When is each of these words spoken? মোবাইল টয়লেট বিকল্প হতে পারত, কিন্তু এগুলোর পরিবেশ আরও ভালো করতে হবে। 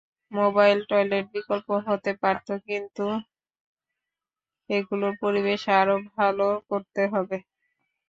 মোবাইল 0.31 0.79
টয়লেট 0.89 1.25
বিকল্প 1.35 1.67
হতে 1.87 2.11
পারত, 2.21 2.47
কিন্তু 2.67 3.05
এগুলোর 4.69 5.13
পরিবেশ 5.23 5.61
আরও 5.79 5.95
ভালো 6.13 6.47
করতে 6.69 7.01
হবে। 7.13 7.37